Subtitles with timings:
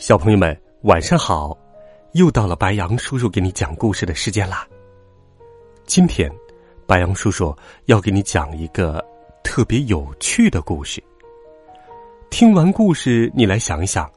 [0.00, 1.54] 小朋友们，晚上好！
[2.12, 4.66] 又到了白羊叔叔给你讲故事的时间啦。
[5.84, 6.32] 今天，
[6.86, 7.54] 白羊叔叔
[7.84, 9.04] 要给你讲一个
[9.44, 11.04] 特别有趣的故事。
[12.30, 14.10] 听完故事，你来想一想，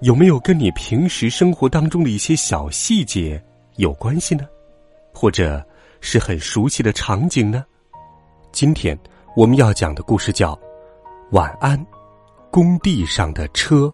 [0.00, 3.40] 有没有跟你平时生活当中的一些小细节
[3.76, 4.44] 有关系呢？
[5.12, 5.64] 或者
[6.00, 7.64] 是很熟悉的场景呢？
[8.50, 8.98] 今天
[9.36, 10.56] 我们要讲的故事叫
[11.30, 11.80] 《晚安，
[12.50, 13.86] 工地上的车》。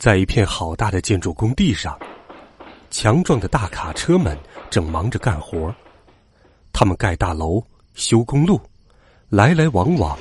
[0.00, 1.94] 在一片好大的建筑工地上，
[2.90, 4.34] 强壮的大卡车们
[4.70, 5.70] 正忙着干活。
[6.72, 8.58] 他们盖大楼、修公路，
[9.28, 10.18] 来来往往，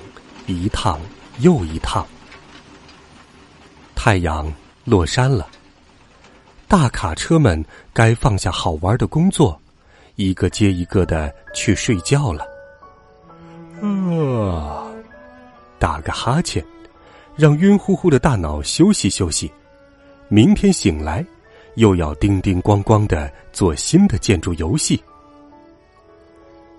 [0.47, 0.99] 一趟
[1.39, 2.05] 又一趟。
[3.95, 4.51] 太阳
[4.83, 5.47] 落山了，
[6.67, 9.57] 大卡车们该放下好玩的工作，
[10.17, 12.45] 一个接一个的去睡觉了。
[13.81, 14.91] 啊，
[15.79, 16.61] 打个哈欠，
[17.37, 19.49] 让晕乎乎的大脑休息休息。
[20.31, 21.25] 明天醒来，
[21.73, 25.01] 又要叮叮咣咣的做新的建筑游戏。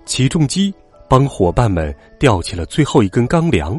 [0.07, 0.73] 起重机
[1.09, 3.79] 帮伙伴们吊起了最后一根钢梁，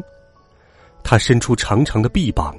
[1.02, 2.54] 他伸出长长的臂膀，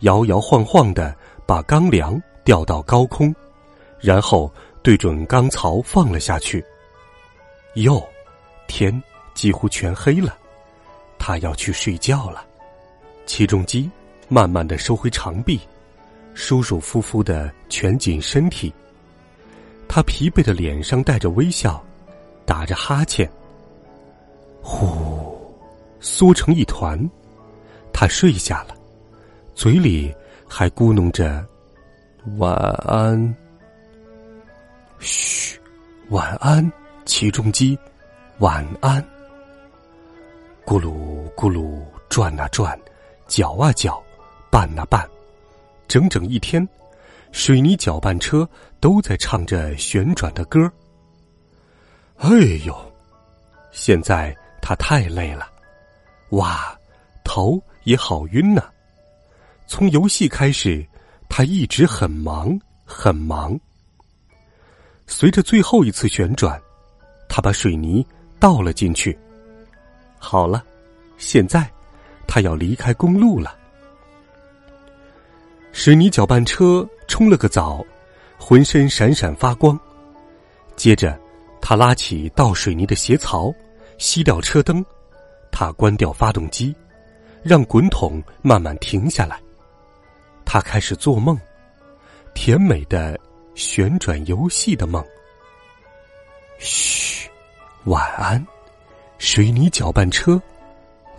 [0.00, 1.12] 摇摇晃晃的
[1.48, 3.34] 把钢梁吊到高空，
[4.00, 4.48] 然后
[4.84, 6.64] 对准钢槽放了下去。
[7.74, 8.00] 哟，
[8.68, 9.02] 天
[9.34, 10.38] 几乎全黑了，
[11.18, 12.46] 他要去睡觉了。
[13.26, 13.90] 起重机
[14.28, 15.58] 慢慢的收回长臂。
[16.36, 18.72] 舒舒服服的蜷紧身体，
[19.88, 21.82] 他疲惫的脸上带着微笑，
[22.44, 23.28] 打着哈欠，
[24.60, 25.34] 呼，
[25.98, 27.10] 缩成一团，
[27.90, 28.76] 他睡下了，
[29.54, 30.14] 嘴里
[30.46, 31.42] 还咕哝着
[32.36, 32.54] 晚
[32.86, 33.34] 安。
[34.98, 35.58] 嘘，
[36.10, 36.70] 晚安，
[37.06, 37.78] 起重机，
[38.40, 39.02] 晚安。
[40.66, 41.80] 咕噜咕噜
[42.10, 42.78] 转啊转，
[43.26, 44.02] 搅啊搅，
[44.50, 45.08] 拌啊拌。
[45.88, 46.66] 整整一天，
[47.32, 48.48] 水泥搅拌车
[48.80, 50.70] 都在唱着旋转的歌。
[52.16, 52.30] 哎
[52.64, 52.74] 呦，
[53.72, 55.46] 现在他太累了，
[56.30, 56.76] 哇，
[57.24, 58.62] 头也好晕呐。
[59.66, 60.86] 从游戏开始，
[61.28, 63.58] 他一直很忙很忙。
[65.06, 66.60] 随着最后一次旋转，
[67.28, 68.04] 他把水泥
[68.40, 69.16] 倒了进去。
[70.18, 70.64] 好了，
[71.18, 71.68] 现在
[72.26, 73.56] 他要离开公路了。
[75.76, 77.84] 水泥搅拌车冲了个澡，
[78.38, 79.78] 浑身闪闪发光。
[80.74, 81.16] 接着，
[81.60, 83.52] 他拉起倒水泥的斜槽，
[83.98, 84.82] 熄掉车灯，
[85.52, 86.74] 他关掉发动机，
[87.42, 89.38] 让滚筒慢慢停下来。
[90.46, 91.38] 他开始做梦，
[92.32, 93.20] 甜美的
[93.54, 95.04] 旋转游戏的梦。
[96.56, 97.28] 嘘，
[97.84, 98.44] 晚安，
[99.18, 100.40] 水泥搅拌车，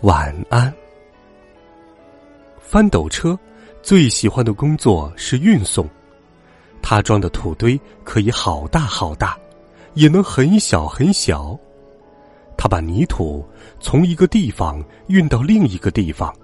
[0.00, 0.74] 晚安，
[2.60, 3.38] 翻斗车。
[3.82, 5.88] 最喜欢的工作是运送，
[6.82, 9.38] 他装的土堆可以好大好大，
[9.94, 11.58] 也能很小很小。
[12.56, 13.46] 他把泥土
[13.80, 16.34] 从一个地方运到另一个地方，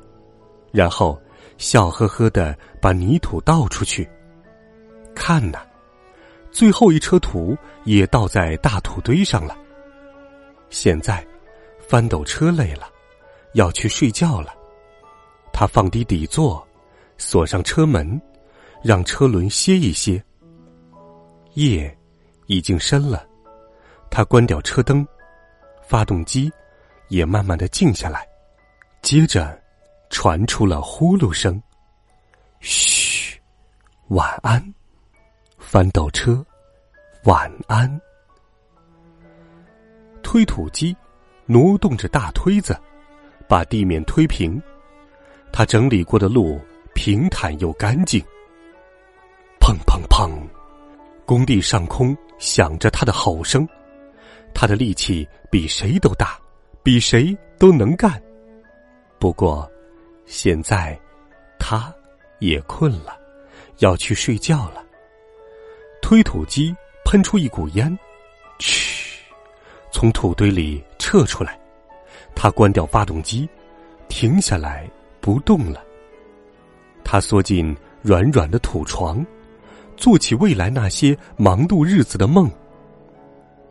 [0.71, 1.21] 然后
[1.59, 4.09] 笑呵呵的把泥土倒出去。
[5.15, 5.59] 看呐，
[6.51, 9.57] 最后一车土也倒在大土堆上了。
[10.71, 11.27] 现在，
[11.79, 12.89] 翻斗车累了，
[13.53, 14.55] 要去睡觉了。
[15.53, 16.67] 他放低底座。
[17.17, 18.21] 锁上车门，
[18.83, 20.23] 让车轮歇一歇。
[21.55, 21.97] 夜
[22.47, 23.27] 已经深了，
[24.11, 25.07] 他关掉车灯，
[25.87, 26.53] 发动机
[27.09, 28.27] 也慢慢的静下来。
[29.03, 29.57] 接着，
[30.11, 31.63] 传出了呼噜声。
[32.61, 33.39] 嘘，
[34.09, 34.75] 晚安，
[35.59, 36.45] 翻斗车，
[37.25, 38.01] 晚安。
[40.23, 40.97] 推土机
[41.47, 42.77] 挪动着大推子，
[43.47, 44.61] 把地面推平。
[45.53, 46.61] 他整理过的路。
[46.95, 48.21] 平坦又干净。
[49.61, 50.31] 砰砰砰！
[51.27, 53.67] 工地上空响着他的吼声，
[54.55, 56.39] 他的力气比谁都大，
[56.83, 58.23] 比谁都能干。
[59.19, 59.71] 不过，
[60.27, 60.99] 现在
[61.59, 61.93] 他
[62.41, 63.19] 也困了，
[63.79, 64.85] 要去睡觉了。
[66.03, 66.77] 推土机
[67.07, 67.99] 喷出一股烟，
[68.59, 69.23] 嘘，
[69.91, 71.59] 从土堆里撤出来。
[72.35, 73.49] 他关掉发动机，
[74.09, 74.87] 停下来
[75.23, 75.83] 不动了。
[77.05, 79.25] 他缩进软软的土床，
[79.97, 82.51] 做起未来那些忙碌日子的梦。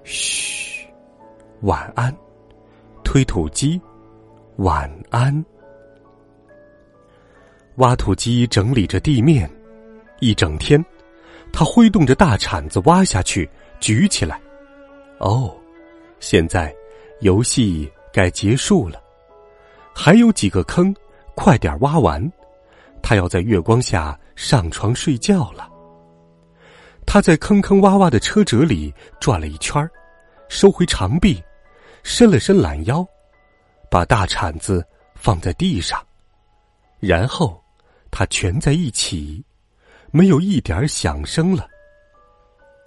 [0.03, 0.85] 嘘，
[1.61, 2.15] 晚安，
[3.03, 3.81] 推土机，
[4.57, 5.43] 晚安。
[7.77, 9.49] 挖土机整理着地面，
[10.19, 10.83] 一整天，
[11.51, 13.49] 他挥动着大铲子挖下去，
[13.79, 14.39] 举起来。
[15.17, 15.55] 哦，
[16.19, 16.73] 现在
[17.21, 19.01] 游戏该结束了，
[19.93, 20.95] 还有几个坑，
[21.33, 22.31] 快点挖完。
[23.03, 25.69] 他要在月光下上床睡觉了。
[27.05, 29.87] 他在坑坑洼洼的车辙里转了一圈
[30.49, 31.39] 收回长臂，
[32.01, 33.05] 伸了伸懒腰，
[33.91, 34.83] 把大铲子
[35.13, 36.03] 放在地上，
[36.99, 37.61] 然后。
[38.15, 39.43] 他蜷在一起，
[40.11, 41.67] 没有一点响声了。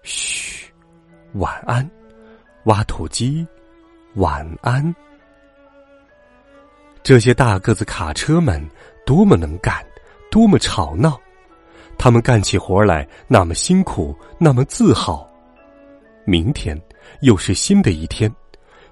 [0.05, 0.73] 嘘，
[1.33, 1.91] 晚安，
[2.67, 3.45] 挖土机，
[4.15, 4.95] 晚安。
[7.03, 8.65] 这些大个子卡车们
[9.05, 9.85] 多么能干，
[10.37, 11.19] 多么吵闹，
[11.97, 15.27] 他们干起活来那么辛苦，那么自豪。
[16.27, 16.79] 明天
[17.23, 18.31] 又是新的一天，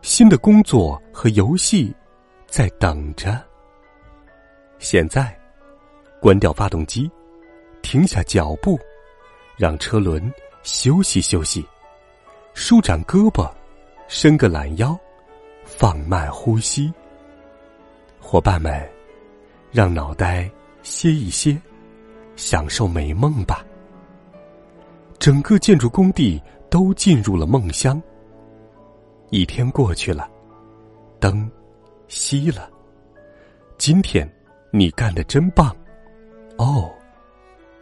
[0.01, 1.95] 新的工作和游戏
[2.47, 3.39] 在等着。
[4.79, 5.39] 现在。
[6.19, 7.11] 关掉发动机，
[7.83, 8.81] 停下脚步，
[9.59, 10.33] 让车轮
[10.63, 11.63] 休息休息，
[12.55, 13.53] 舒展胳膊，
[14.09, 14.99] 伸个懒腰，
[15.63, 16.91] 放慢呼吸。
[18.19, 18.91] 伙伴们，
[19.71, 20.51] 让脑袋
[20.85, 21.59] 歇一歇，
[22.37, 23.65] 享受美梦吧。
[25.19, 26.41] 整个建筑工地
[26.71, 28.01] 都进入了梦乡。
[29.31, 30.29] 一天过去了，
[31.19, 31.51] 灯
[32.07, 32.71] 熄了。
[33.79, 34.31] 今天
[34.71, 35.75] 你干的真棒。
[36.59, 36.93] 哦，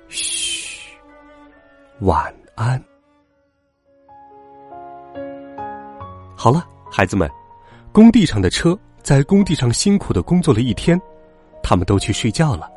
[0.08, 0.88] 嘘，
[2.02, 2.80] 晚安。
[6.36, 7.28] 好了，孩子们，
[7.90, 11.00] 工地上的车在工地上辛苦的工作了一天，
[11.64, 12.70] 他们都去睡觉了。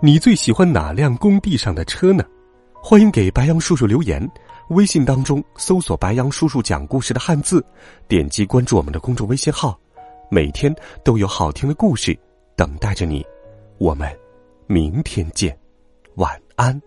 [0.00, 2.24] 你最喜欢哪辆工地上的车呢？
[2.82, 4.26] 欢迎给白杨叔叔留言，
[4.70, 7.64] 微信当中搜索“白杨叔叔讲故事”的汉字，
[8.08, 9.78] 点击关注我们的公众微信号，
[10.30, 10.74] 每天
[11.04, 12.18] 都有好听的故事
[12.56, 13.24] 等待着你。
[13.78, 14.10] 我们。
[14.66, 15.58] 明天见，
[16.14, 16.80] 晚安。